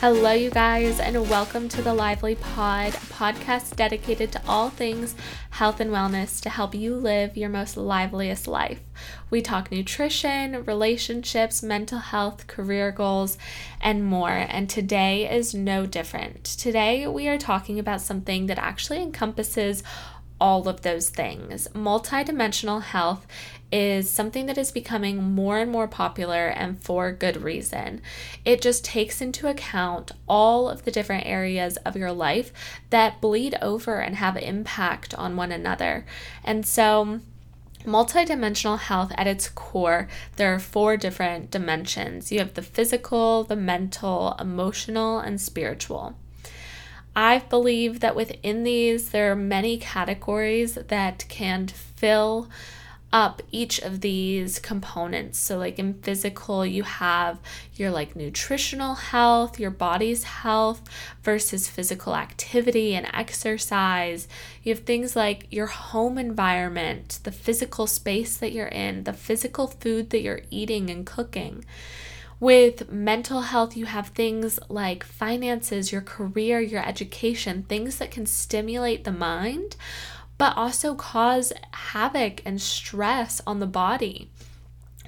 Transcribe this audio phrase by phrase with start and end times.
[0.00, 5.16] Hello, you guys, and welcome to the Lively Pod, a podcast dedicated to all things
[5.50, 8.80] health and wellness to help you live your most liveliest life.
[9.28, 13.38] We talk nutrition, relationships, mental health, career goals,
[13.80, 14.30] and more.
[14.30, 16.44] And today is no different.
[16.44, 19.82] Today, we are talking about something that actually encompasses
[20.40, 21.68] all of those things.
[21.74, 23.26] Multidimensional health
[23.70, 28.00] is something that is becoming more and more popular and for good reason.
[28.44, 32.52] It just takes into account all of the different areas of your life
[32.90, 36.06] that bleed over and have impact on one another.
[36.42, 37.20] And so,
[37.84, 43.56] multidimensional health at its core, there are four different dimensions you have the physical, the
[43.56, 46.14] mental, emotional, and spiritual.
[47.20, 52.48] I believe that within these, there are many categories that can fill
[53.12, 55.36] up each of these components.
[55.36, 57.40] So, like in physical, you have
[57.74, 60.80] your like nutritional health, your body's health
[61.24, 64.28] versus physical activity and exercise.
[64.62, 69.66] You have things like your home environment, the physical space that you're in, the physical
[69.66, 71.64] food that you're eating and cooking.
[72.40, 78.26] With mental health, you have things like finances, your career, your education, things that can
[78.26, 79.76] stimulate the mind
[80.38, 84.30] but also cause havoc and stress on the body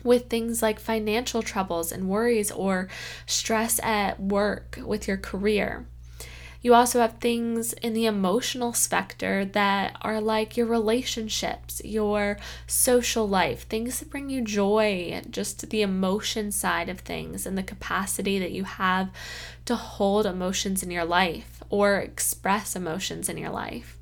[0.03, 2.89] with things like financial troubles and worries or
[3.27, 5.87] stress at work with your career.
[6.63, 13.27] You also have things in the emotional specter that are like your relationships, your social
[13.27, 18.39] life, things that bring you joy, just the emotion side of things and the capacity
[18.39, 19.11] that you have
[19.65, 23.97] to hold emotions in your life or express emotions in your life.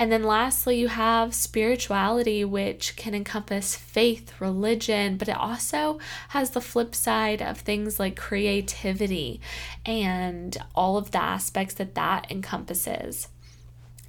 [0.00, 5.98] And then lastly, you have spirituality, which can encompass faith, religion, but it also
[6.30, 9.42] has the flip side of things like creativity
[9.84, 13.28] and all of the aspects that that encompasses.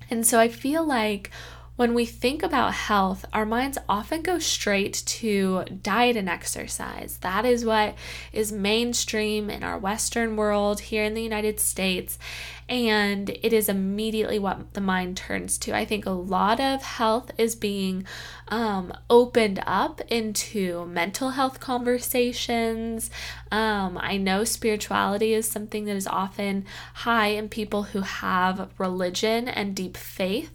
[0.10, 1.30] And so I feel like
[1.78, 7.18] when we think about health, our minds often go straight to diet and exercise.
[7.22, 7.96] That is what
[8.34, 12.20] is mainstream in our Western world here in the United States.
[12.68, 15.76] And it is immediately what the mind turns to.
[15.76, 18.06] I think a lot of health is being
[18.50, 23.10] um, opened up into mental health conversations.
[23.52, 29.48] Um, I know spirituality is something that is often high in people who have religion
[29.48, 30.52] and deep faith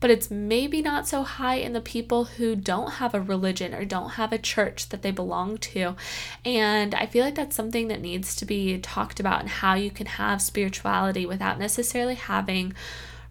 [0.00, 3.84] but it's maybe not so high in the people who don't have a religion or
[3.84, 5.96] don't have a church that they belong to.
[6.44, 9.90] And I feel like that's something that needs to be talked about and how you
[9.90, 12.74] can have spirituality without necessarily having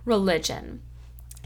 [0.05, 0.81] religion.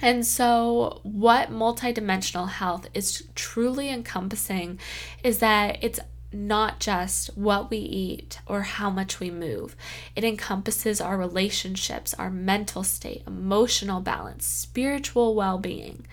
[0.01, 4.79] And so, what multidimensional health is truly encompassing
[5.23, 5.99] is that it's
[6.31, 9.75] not just what we eat or how much we move.
[10.15, 16.05] It encompasses our relationships, our mental state, emotional balance, spiritual well being.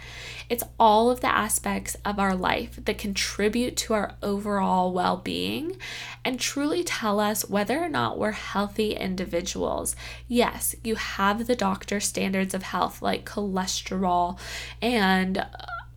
[0.48, 5.76] It's all of the aspects of our life that contribute to our overall well being
[6.24, 9.96] and truly tell us whether or not we're healthy individuals.
[10.28, 14.38] Yes, you have the doctor standards of health like cholesterol
[14.80, 15.44] and uh,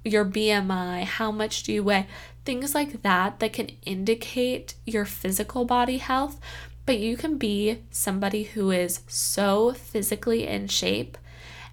[0.04, 2.08] your BMI, how much do you weigh?
[2.50, 6.40] Things like that that can indicate your physical body health,
[6.88, 11.16] but you can be somebody who is so physically in shape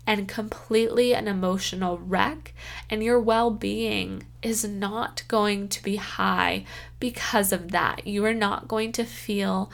[0.07, 2.53] and completely an emotional wreck,
[2.91, 6.67] and your well being is not going to be high
[7.01, 8.07] because of that.
[8.07, 9.73] You are not going to feel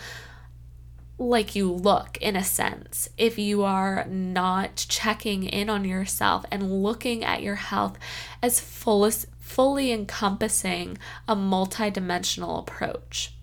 [1.18, 6.82] like you look in a sense if you are not checking in on yourself and
[6.82, 7.98] looking at your health
[8.40, 10.96] as full as fully encompassing
[11.28, 13.34] a multidimensional approach.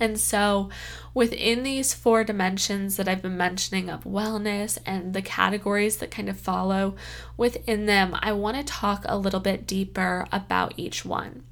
[0.00, 0.68] And so,
[1.14, 6.28] within these four dimensions that I've been mentioning of wellness and the categories that kind
[6.28, 6.96] of follow
[7.36, 11.44] within them, I want to talk a little bit deeper about each one.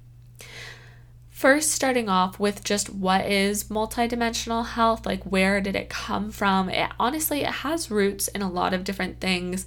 [1.41, 6.69] First, starting off with just what is multidimensional health, like where did it come from?
[6.69, 9.65] It honestly it has roots in a lot of different things,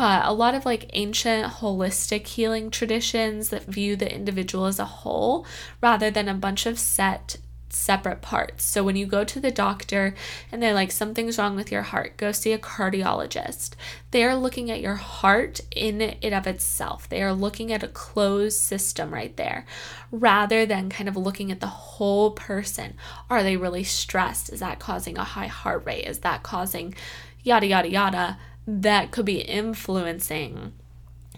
[0.00, 4.84] but a lot of like ancient holistic healing traditions that view the individual as a
[4.86, 5.44] whole
[5.82, 7.36] rather than a bunch of set
[7.68, 8.64] separate parts.
[8.64, 10.14] So when you go to the doctor
[10.50, 13.74] and they're like, something's wrong with your heart, go see a cardiologist.
[14.10, 17.06] They are looking at your heart in it of itself.
[17.06, 19.66] They are looking at a closed system right there
[20.10, 22.94] rather than kind of looking at the whole person.
[23.28, 24.50] Are they really stressed?
[24.50, 26.06] Is that causing a high heart rate?
[26.06, 26.94] Is that causing
[27.42, 28.38] yada, yada, yada?
[28.66, 30.72] That could be influencing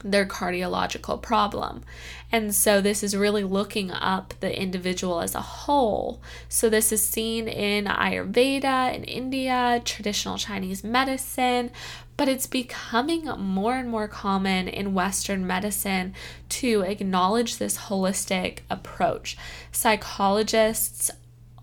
[0.04, 1.82] their cardiological problem.
[2.30, 6.20] And so this is really looking up the individual as a whole.
[6.48, 11.70] So this is seen in Ayurveda in India, traditional Chinese medicine,
[12.16, 16.14] but it's becoming more and more common in Western medicine
[16.48, 19.36] to acknowledge this holistic approach.
[19.70, 21.10] Psychologists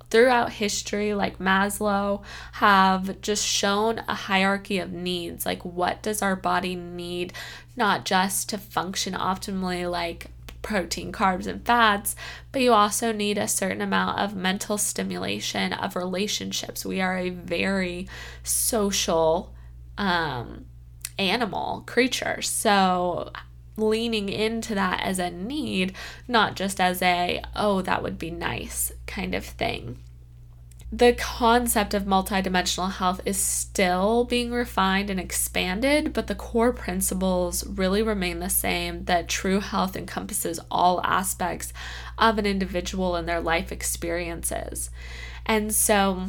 [0.10, 2.24] throughout history, like Maslow,
[2.54, 5.46] have just shown a hierarchy of needs.
[5.46, 7.34] Like, what does our body need,
[7.76, 12.16] not just to function optimally, like protein, carbs, and fats,
[12.52, 16.86] but you also need a certain amount of mental stimulation of relationships.
[16.86, 18.08] We are a very
[18.44, 19.54] social
[19.98, 20.66] um,
[21.18, 22.42] animal creature.
[22.42, 23.32] So,
[23.80, 25.94] leaning into that as a need,
[26.28, 29.98] not just as a, oh, that would be nice kind of thing.
[30.92, 37.64] The concept of multidimensional health is still being refined and expanded, but the core principles
[37.68, 41.74] really remain the same that true health encompasses all aspects
[42.18, 44.90] of an individual and their life experiences.
[45.46, 46.26] And so,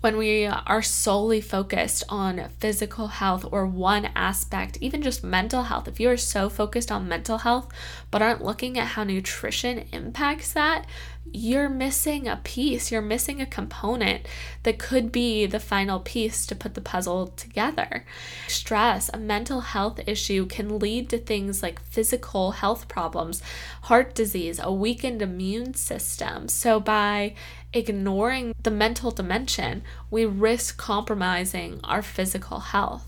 [0.00, 5.88] when we are solely focused on physical health or one aspect, even just mental health,
[5.88, 7.68] if you are so focused on mental health
[8.10, 10.86] but aren't looking at how nutrition impacts that,
[11.32, 14.26] you're missing a piece, you're missing a component
[14.62, 18.04] that could be the final piece to put the puzzle together.
[18.46, 23.42] Stress, a mental health issue, can lead to things like physical health problems,
[23.82, 26.48] heart disease, a weakened immune system.
[26.48, 27.34] So, by
[27.72, 33.06] ignoring the mental dimension, we risk compromising our physical health.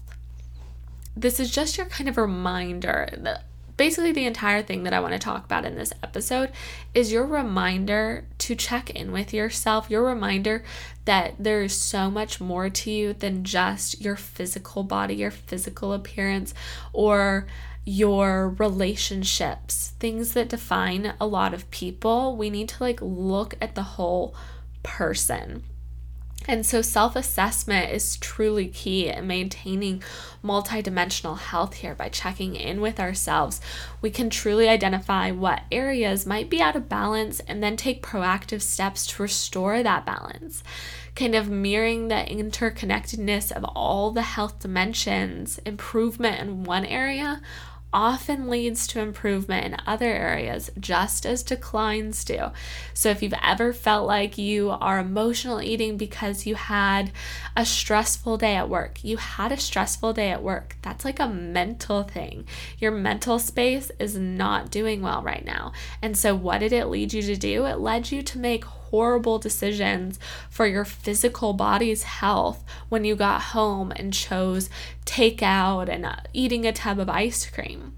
[1.16, 3.44] This is just your kind of reminder that
[3.76, 6.52] basically the entire thing that I want to talk about in this episode
[6.92, 10.62] is your reminder to check in with yourself, your reminder
[11.06, 15.94] that there is so much more to you than just your physical body, your physical
[15.94, 16.52] appearance,
[16.92, 17.46] or
[17.84, 22.36] your relationships, things that define a lot of people.
[22.36, 24.34] We need to like look at the whole
[24.82, 25.64] person.
[26.48, 30.02] And so, self assessment is truly key in maintaining
[30.42, 31.94] multidimensional health here.
[31.94, 33.60] By checking in with ourselves,
[34.00, 38.62] we can truly identify what areas might be out of balance and then take proactive
[38.62, 40.64] steps to restore that balance.
[41.14, 47.40] Kind of mirroring the interconnectedness of all the health dimensions, improvement in one area
[47.92, 52.50] often leads to improvement in other areas, just as declines do.
[52.94, 57.10] So, if you've ever felt like you are emotional eating because you had
[57.56, 61.28] a stressful day at work, you had a stressful day at work, that's like a
[61.28, 62.46] mental thing.
[62.78, 65.72] Your mental space is not doing well right now.
[66.00, 67.66] And so, what did it lead you to do?
[67.66, 73.40] It led you to make horrible decisions for your physical body's health when you got
[73.40, 74.68] home and chose
[75.06, 77.94] takeout and uh, eating a tub of ice cream.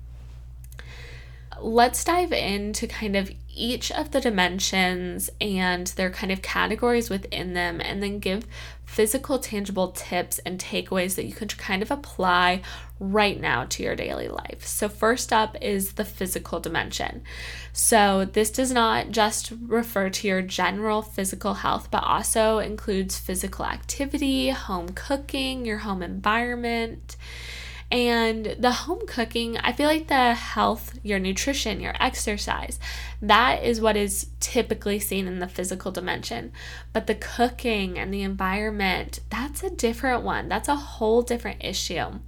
[1.60, 7.54] Let's dive into kind of each of the dimensions and their kind of categories within
[7.54, 8.46] them, and then give
[8.92, 12.60] physical, tangible tips and takeaways that you can kind of apply
[13.00, 14.66] right now to your daily life.
[14.66, 17.22] So, first up is the physical dimension.
[17.72, 23.64] So, this does not just refer to your general physical health, but also includes physical
[23.64, 27.16] activity, home cooking, your home environment.
[27.92, 32.80] And the home cooking, I feel like the health, your nutrition, your exercise,
[33.20, 36.52] that is what is typically seen in the physical dimension.
[36.94, 40.48] But the cooking and the environment, that's a different one.
[40.48, 42.20] That's a whole different issue.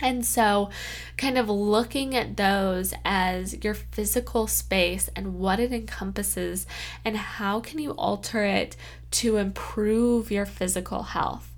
[0.00, 0.70] And so,
[1.16, 6.66] kind of looking at those as your physical space and what it encompasses,
[7.04, 8.76] and how can you alter it
[9.12, 11.49] to improve your physical health.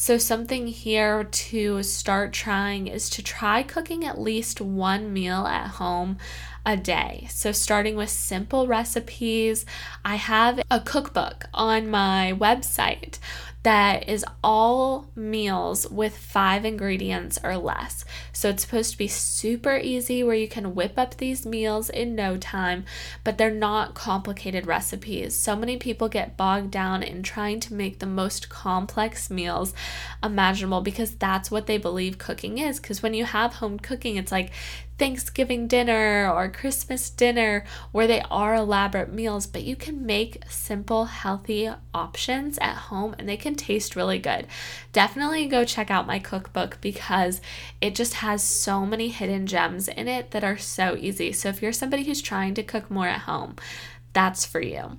[0.00, 5.70] So, something here to start trying is to try cooking at least one meal at
[5.70, 6.18] home
[6.64, 7.26] a day.
[7.30, 9.64] So, starting with simple recipes,
[10.04, 13.18] I have a cookbook on my website
[13.64, 18.04] that is all meals with five ingredients or less.
[18.32, 22.14] So it's supposed to be super easy where you can whip up these meals in
[22.14, 22.84] no time,
[23.24, 25.34] but they're not complicated recipes.
[25.34, 29.74] So many people get bogged down in trying to make the most complex meals
[30.22, 32.78] imaginable because that's what they believe cooking is.
[32.78, 34.52] Because when you have home cooking, it's like
[34.98, 41.06] Thanksgiving dinner or Christmas dinner where they are elaborate meals, but you can make simple,
[41.06, 44.46] healthy options at home and they can taste really good.
[44.92, 47.40] Definitely go check out my cookbook because
[47.80, 51.32] it just has so many hidden gems in it that are so easy.
[51.32, 53.56] So if you're somebody who's trying to cook more at home,
[54.12, 54.98] that's for you.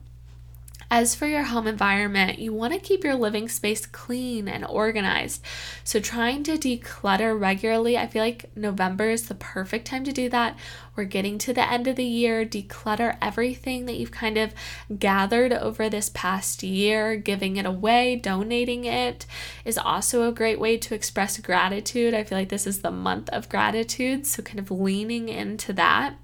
[0.91, 5.43] As for your home environment, you want to keep your living space clean and organized.
[5.83, 10.29] So, trying to declutter regularly, I feel like November is the perfect time to do
[10.29, 10.57] that.
[10.95, 14.55] We're getting to the end of the year, declutter everything that you've kind of
[14.97, 19.27] gathered over this past year, giving it away, donating it
[19.65, 22.15] is also a great way to express gratitude.
[22.15, 26.15] I feel like this is the month of gratitude, so kind of leaning into that.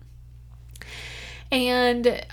[1.52, 2.26] And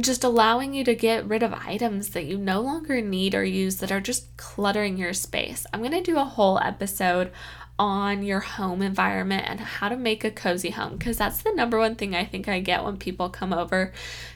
[0.00, 3.76] just allowing you to get rid of items that you no longer need or use
[3.76, 5.66] that are just cluttering your space.
[5.72, 7.30] I'm going to do a whole episode
[7.78, 11.78] on your home environment and how to make a cozy home because that's the number
[11.78, 13.92] one thing I think I get when people come over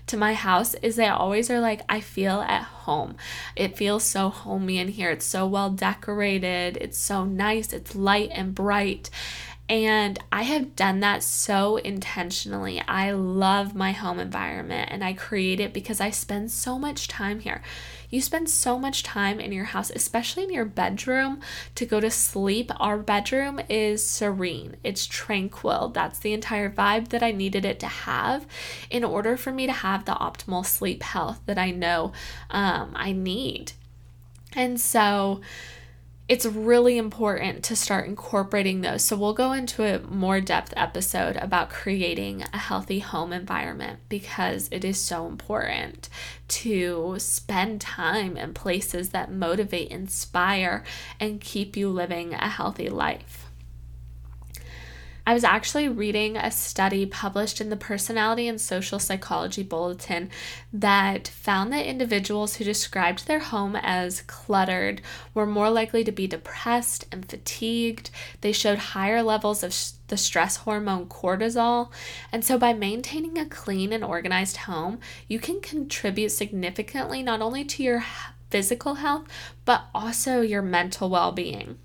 [0.09, 3.17] to my house is they always are like I feel at home.
[3.57, 5.11] It feels so homey in here.
[5.11, 6.77] It's so well decorated.
[6.81, 7.73] It's so nice.
[7.73, 9.09] It's light and bright.
[9.71, 12.83] And I have done that so intentionally.
[12.89, 17.39] I love my home environment and I create it because I spend so much time
[17.39, 17.63] here.
[18.11, 21.41] You spend so much time in your house, especially in your bedroom,
[21.77, 22.73] to go to sleep.
[22.81, 25.91] Our bedroom is serene, it's tranquil.
[25.91, 28.49] That's the entire vibe that I needed it to have
[28.91, 32.13] in order for me to have the optimal sleep health that I know
[32.51, 33.71] um, I need.
[34.57, 35.43] And so,
[36.31, 39.03] it's really important to start incorporating those.
[39.03, 44.69] So, we'll go into a more depth episode about creating a healthy home environment because
[44.71, 46.09] it is so important
[46.47, 50.85] to spend time in places that motivate, inspire,
[51.19, 53.50] and keep you living a healthy life.
[55.31, 60.29] I was actually reading a study published in the Personality and Social Psychology Bulletin
[60.73, 66.27] that found that individuals who described their home as cluttered were more likely to be
[66.27, 68.11] depressed and fatigued.
[68.41, 71.93] They showed higher levels of sh- the stress hormone cortisol.
[72.33, 77.63] And so, by maintaining a clean and organized home, you can contribute significantly not only
[77.67, 78.05] to your
[78.51, 79.29] physical health,
[79.65, 81.79] but also your mental well being.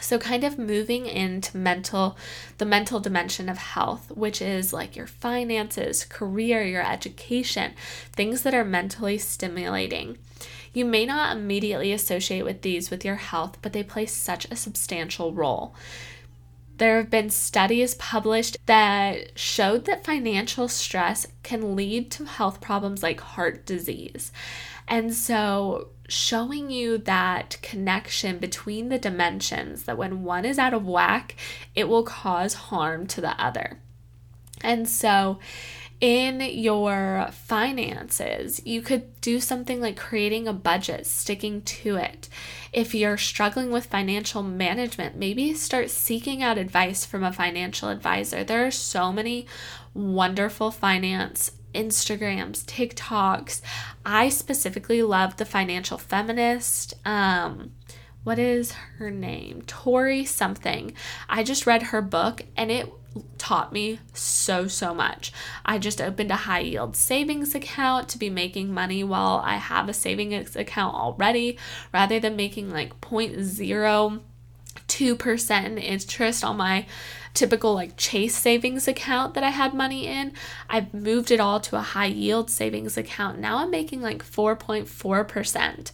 [0.00, 2.16] So, kind of moving into mental,
[2.58, 7.72] the mental dimension of health, which is like your finances, career, your education,
[8.12, 10.18] things that are mentally stimulating.
[10.72, 14.56] You may not immediately associate with these with your health, but they play such a
[14.56, 15.74] substantial role.
[16.80, 23.02] There have been studies published that showed that financial stress can lead to health problems
[23.02, 24.32] like heart disease.
[24.88, 30.86] And so, showing you that connection between the dimensions that when one is out of
[30.86, 31.36] whack,
[31.74, 33.78] it will cause harm to the other.
[34.62, 35.38] And so,
[36.00, 42.28] in your finances, you could do something like creating a budget, sticking to it.
[42.72, 48.44] If you're struggling with financial management, maybe start seeking out advice from a financial advisor.
[48.44, 49.46] There are so many
[49.92, 53.60] wonderful finance Instagrams, TikToks.
[54.04, 56.94] I specifically love the financial feminist.
[57.04, 57.72] Um,
[58.22, 59.62] what is her name?
[59.66, 60.92] Tori something.
[61.28, 62.92] I just read her book and it
[63.38, 65.32] taught me so so much.
[65.64, 69.88] I just opened a high yield savings account to be making money while I have
[69.88, 71.58] a savings account already
[71.92, 74.20] rather than making like 0.0
[74.88, 76.86] 2% interest on my
[77.34, 80.32] typical like Chase savings account that I had money in.
[80.68, 83.38] I've moved it all to a high yield savings account.
[83.38, 85.92] Now I'm making like 4.4%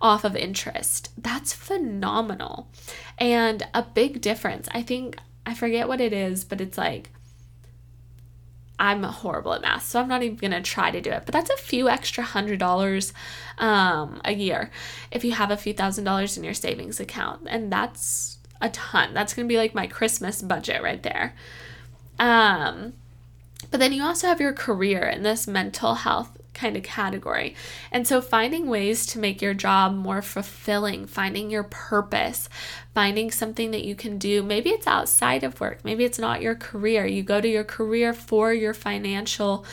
[0.00, 1.10] off of interest.
[1.16, 2.68] That's phenomenal.
[3.18, 4.68] And a big difference.
[4.72, 7.10] I think I forget what it is, but it's like
[8.78, 11.22] I'm horrible at math, so I'm not even gonna try to do it.
[11.24, 13.12] But that's a few extra hundred dollars
[13.58, 14.70] um, a year
[15.10, 19.14] if you have a few thousand dollars in your savings account, and that's a ton.
[19.14, 21.34] That's going to be like my Christmas budget right there.
[22.18, 22.94] Um,
[23.70, 27.54] but then you also have your career in this mental health kind of category.
[27.92, 32.48] And so finding ways to make your job more fulfilling, finding your purpose,
[32.94, 34.42] finding something that you can do.
[34.42, 37.06] Maybe it's outside of work, maybe it's not your career.
[37.06, 39.64] You go to your career for your financial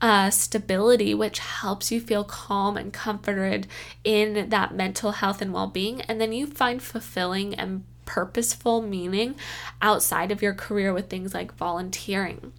[0.00, 3.66] uh, stability, which helps you feel calm and comforted
[4.02, 6.02] in that mental health and well being.
[6.02, 9.34] And then you find fulfilling and purposeful meaning
[9.80, 12.52] outside of your career with things like volunteering.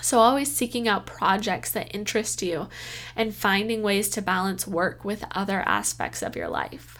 [0.00, 2.68] So, always seeking out projects that interest you
[3.16, 6.98] and finding ways to balance work with other aspects of your life.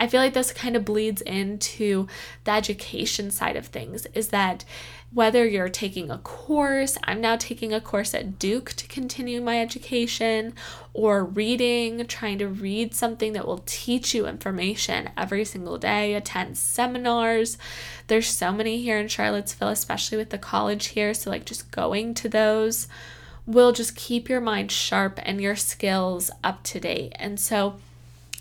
[0.00, 2.08] I feel like this kind of bleeds into
[2.44, 4.64] the education side of things is that
[5.12, 9.60] whether you're taking a course, I'm now taking a course at Duke to continue my
[9.60, 10.54] education,
[10.94, 16.56] or reading, trying to read something that will teach you information every single day, attend
[16.56, 17.58] seminars.
[18.06, 21.12] There's so many here in Charlottesville, especially with the college here.
[21.12, 22.88] So, like, just going to those
[23.46, 27.12] will just keep your mind sharp and your skills up to date.
[27.16, 27.76] And so,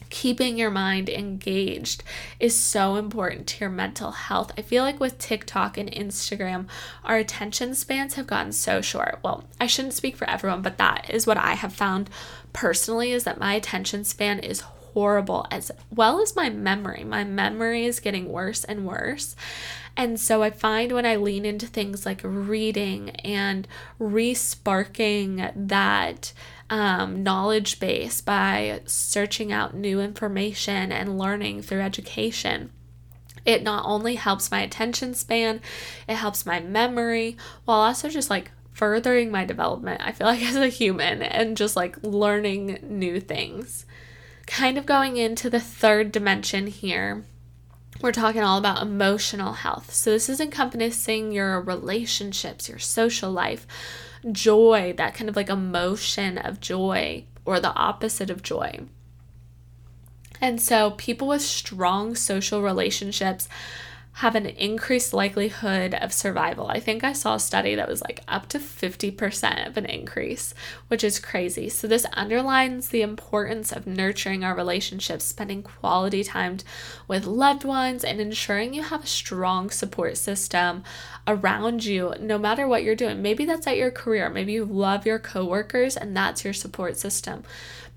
[0.10, 2.04] keeping your mind engaged
[2.40, 4.52] is so important to your mental health.
[4.58, 6.68] I feel like with TikTok and Instagram,
[7.04, 9.20] our attention spans have gotten so short.
[9.24, 12.10] Well, I shouldn't speak for everyone, but that is what I have found
[12.54, 17.04] personally is that my attention span is horrible as well as my memory.
[17.04, 19.36] My memory is getting worse and worse.
[20.00, 23.68] And so I find when I lean into things like reading and
[24.00, 26.32] resparking that
[26.70, 32.72] um, knowledge base by searching out new information and learning through education.
[33.44, 35.60] It not only helps my attention span,
[36.08, 40.56] it helps my memory while also just like furthering my development, I feel like as
[40.56, 43.86] a human and just like learning new things.
[44.48, 47.26] Kind of going into the third dimension here,
[48.02, 49.94] we're talking all about emotional health.
[49.94, 53.68] So, this is encompassing your relationships, your social life,
[54.32, 58.82] joy, that kind of like emotion of joy or the opposite of joy.
[60.42, 63.50] And so, people with strong social relationships
[64.14, 66.68] have an increased likelihood of survival.
[66.68, 70.54] I think I saw a study that was like up to 50% of an increase,
[70.88, 71.70] which is crazy.
[71.70, 76.58] So, this underlines the importance of nurturing our relationships, spending quality time
[77.08, 80.84] with loved ones, and ensuring you have a strong support system
[81.28, 83.22] around you no matter what you're doing.
[83.22, 87.44] Maybe that's at your career, maybe you love your coworkers, and that's your support system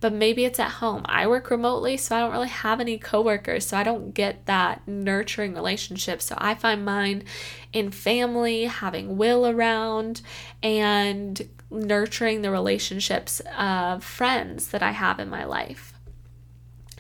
[0.03, 1.03] but maybe it's at home.
[1.05, 4.87] I work remotely, so I don't really have any coworkers, so I don't get that
[4.87, 6.12] nurturing relationship.
[6.21, 7.25] So I find mine
[7.73, 10.21] in family, having Will around,
[10.63, 15.95] and nurturing the relationships of friends that I have in my life.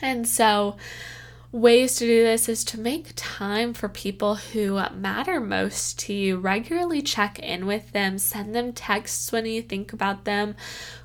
[0.00, 0.76] And so,
[1.52, 6.38] ways to do this is to make time for people who matter most to you.
[6.38, 10.56] Regularly check in with them, send them texts when you think about them,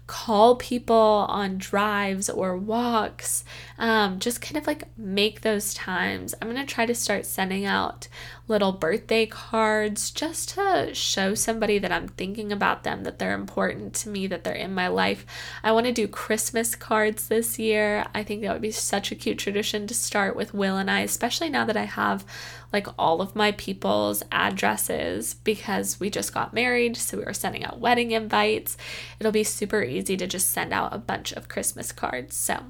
[0.08, 3.44] call people on drives or walks.
[3.78, 6.34] Um, just kind of like make those times.
[6.42, 8.08] I'm going to try to start sending out
[8.48, 13.94] little birthday cards just to show somebody that I'm thinking about them, that they're important
[13.96, 15.26] to me, that they're in my life.
[15.64, 18.06] I want to do Christmas cards this year.
[18.16, 21.02] I think that would be such a cute tradition to start with Will and I,
[21.02, 22.26] especially now that I have
[22.74, 26.98] like all of my people's addresses because we just got married.
[26.98, 28.78] So we were sending out wedding invites.
[29.20, 32.36] It'll be super easy to just send out a bunch of Christmas cards.
[32.36, 32.64] So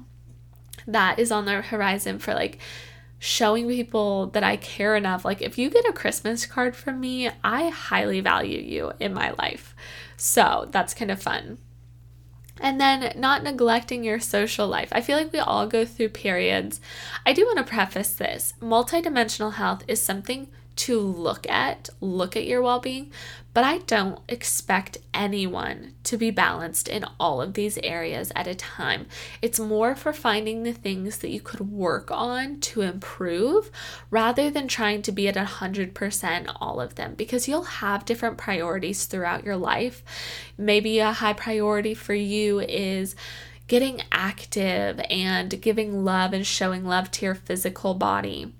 [0.86, 2.58] that is on the horizon for like
[3.18, 5.24] showing people that I care enough.
[5.24, 9.32] Like, if you get a Christmas card from me, I highly value you in my
[9.38, 9.74] life.
[10.16, 11.58] So that's kind of fun.
[12.60, 14.88] And then not neglecting your social life.
[14.90, 16.80] I feel like we all go through periods.
[17.24, 22.46] I do want to preface this multidimensional health is something to look at, look at
[22.46, 23.10] your well being,
[23.52, 28.54] but I don't expect anyone to be balanced in all of these areas at a
[28.54, 29.06] time.
[29.42, 33.72] It's more for finding the things that you could work on to improve
[34.10, 39.06] rather than trying to be at 100% all of them because you'll have different priorities
[39.06, 40.04] throughout your life.
[40.56, 43.16] Maybe a high priority for you is
[43.66, 48.52] getting active and giving love and showing love to your physical body.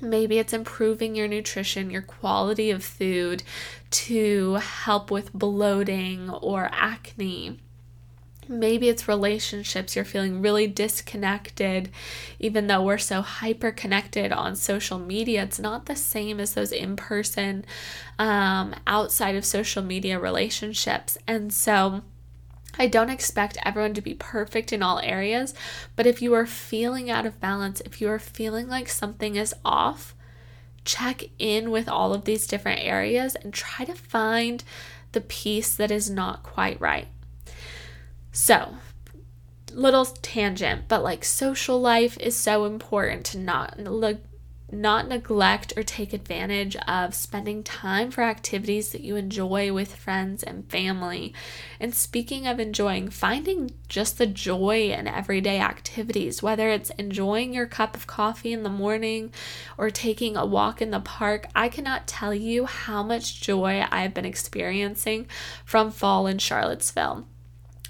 [0.00, 3.42] Maybe it's improving your nutrition, your quality of food
[3.90, 7.58] to help with bloating or acne.
[8.48, 9.94] Maybe it's relationships.
[9.94, 11.90] You're feeling really disconnected,
[12.38, 15.42] even though we're so hyper connected on social media.
[15.42, 17.66] It's not the same as those in person,
[18.18, 21.18] um, outside of social media relationships.
[21.26, 22.02] And so,
[22.78, 25.54] I don't expect everyone to be perfect in all areas,
[25.96, 29.54] but if you are feeling out of balance, if you are feeling like something is
[29.64, 30.14] off,
[30.84, 34.62] check in with all of these different areas and try to find
[35.12, 37.08] the piece that is not quite right.
[38.32, 38.74] So,
[39.72, 44.18] little tangent, but like social life is so important to not look
[44.70, 50.42] not neglect or take advantage of spending time for activities that you enjoy with friends
[50.42, 51.32] and family.
[51.80, 57.66] And speaking of enjoying, finding just the joy in everyday activities, whether it's enjoying your
[57.66, 59.32] cup of coffee in the morning
[59.78, 64.12] or taking a walk in the park, I cannot tell you how much joy I've
[64.14, 65.28] been experiencing
[65.64, 67.26] from fall in Charlottesville.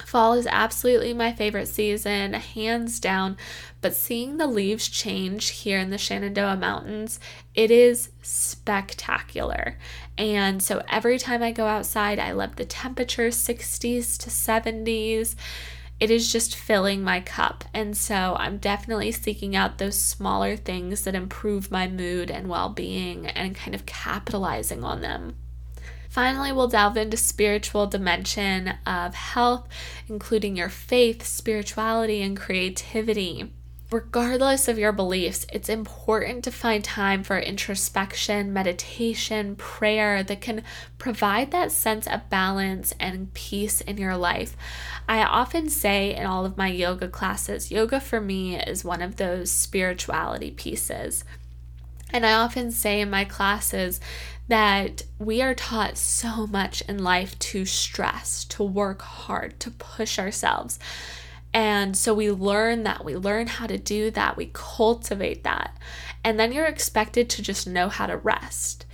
[0.04, 3.36] Fall is absolutely my favorite season, hands down.
[3.80, 7.20] But seeing the leaves change here in the Shenandoah Mountains,
[7.54, 9.76] it is spectacular.
[10.16, 15.34] And so every time I go outside, I love the temperature 60s to 70s.
[16.00, 17.64] It is just filling my cup.
[17.74, 22.68] And so I'm definitely seeking out those smaller things that improve my mood and well
[22.68, 25.36] being and kind of capitalizing on them.
[26.18, 29.68] Finally, we'll delve into spiritual dimension of health,
[30.08, 33.52] including your faith, spirituality, and creativity.
[33.92, 40.64] Regardless of your beliefs, it's important to find time for introspection, meditation, prayer that can
[40.98, 44.56] provide that sense of balance and peace in your life.
[45.08, 49.18] I often say in all of my yoga classes, yoga for me is one of
[49.18, 51.22] those spirituality pieces.
[52.12, 54.00] And I often say in my classes
[54.48, 60.18] that we are taught so much in life to stress, to work hard, to push
[60.18, 60.78] ourselves.
[61.52, 65.76] And so we learn that, we learn how to do that, we cultivate that.
[66.24, 68.86] And then you're expected to just know how to rest.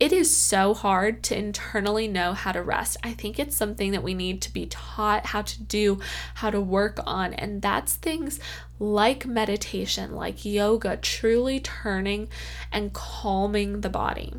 [0.00, 2.96] It is so hard to internally know how to rest.
[3.02, 5.98] I think it's something that we need to be taught how to do,
[6.34, 7.34] how to work on.
[7.34, 8.38] And that's things
[8.78, 12.28] like meditation, like yoga, truly turning
[12.70, 14.34] and calming the body.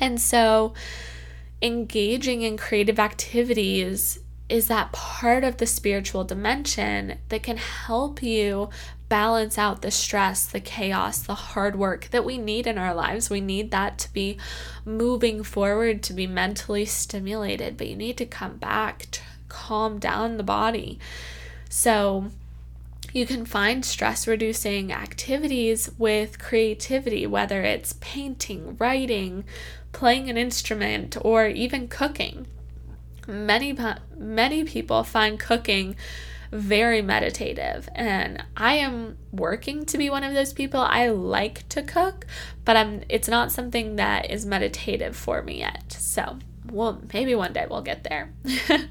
[0.00, 0.72] And so,
[1.60, 8.70] engaging in creative activities is that part of the spiritual dimension that can help you
[9.14, 13.30] balance out the stress, the chaos, the hard work that we need in our lives.
[13.30, 14.38] We need that to be
[14.84, 20.36] moving forward, to be mentally stimulated, but you need to come back to calm down
[20.36, 20.98] the body.
[21.68, 22.32] So,
[23.12, 29.44] you can find stress reducing activities with creativity, whether it's painting, writing,
[29.92, 32.48] playing an instrument, or even cooking
[33.26, 33.74] many
[34.18, 35.96] many people find cooking
[36.54, 40.80] very meditative and I am working to be one of those people.
[40.80, 42.26] I like to cook,
[42.64, 45.92] but I'm it's not something that is meditative for me yet.
[45.92, 46.38] So,
[46.70, 48.32] well, maybe one day we'll get there.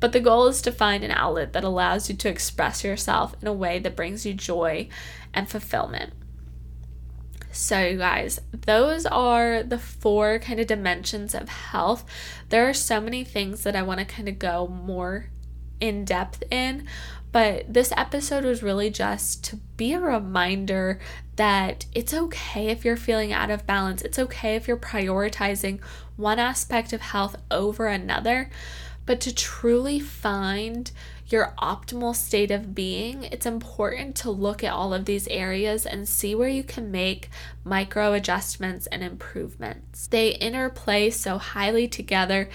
[0.00, 3.46] but the goal is to find an outlet that allows you to express yourself in
[3.46, 4.88] a way that brings you joy
[5.32, 6.14] and fulfillment.
[7.52, 12.04] So, you guys, those are the four kind of dimensions of health.
[12.48, 15.30] There are so many things that I want to kind of go more
[15.86, 16.86] in depth in,
[17.32, 21.00] but this episode was really just to be a reminder
[21.36, 24.02] that it's okay if you're feeling out of balance.
[24.02, 25.80] It's okay if you're prioritizing
[26.16, 28.50] one aspect of health over another,
[29.04, 30.90] but to truly find
[31.26, 36.08] your optimal state of being, it's important to look at all of these areas and
[36.08, 37.30] see where you can make
[37.64, 40.06] micro adjustments and improvements.
[40.06, 42.48] They interplay so highly together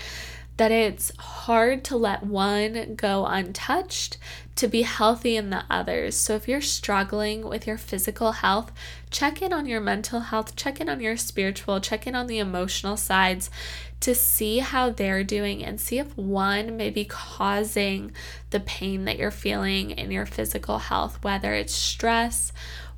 [0.59, 4.17] that it's hard to let one go untouched
[4.57, 6.17] to be healthy in the others.
[6.17, 8.73] So if you're struggling with your physical health,
[9.09, 12.39] check in on your mental health, check in on your spiritual, check in on the
[12.39, 13.49] emotional sides
[14.01, 18.11] to see how they're doing and see if one may be causing
[18.49, 22.51] the pain that you're feeling in your physical health, whether it's stress,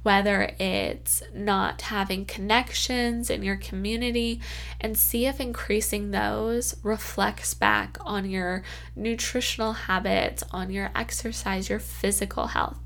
[0.04, 4.42] whether it's not having connections in your community,
[4.80, 8.64] and see if increasing those reflects back on your
[8.96, 12.80] nutritional habits, on your exercise, your physical health.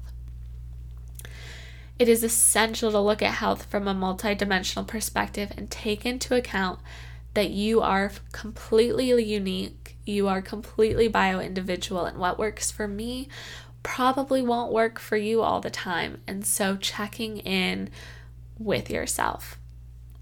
[1.97, 6.80] It is essential to look at health from a multidimensional perspective and take into account
[7.34, 13.30] that you are completely unique, you are completely bio individual, and what works for me
[13.86, 16.21] probably won't work for you all the time.
[16.28, 17.89] And so, checking in
[18.58, 19.58] with yourself.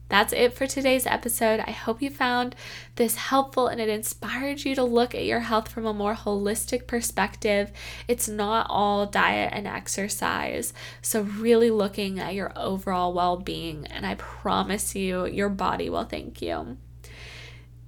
[0.10, 1.60] That's it for today's episode.
[1.62, 2.56] I hope you found
[2.98, 6.86] this helpful and it inspired you to look at your health from a more holistic
[6.86, 7.72] perspective.
[8.08, 10.74] It's not all diet and exercise.
[11.02, 16.04] So, really looking at your overall well being, and I promise you, your body will
[16.04, 16.78] thank you.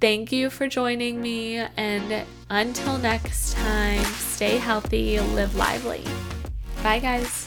[0.06, 6.04] Thank you for joining me, and until next time, stay healthy, live lively.
[6.84, 7.45] Bye, guys.